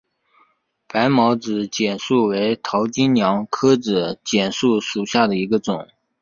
[0.87, 5.87] 白毛子楝树为桃金娘科子楝树属下的一个种。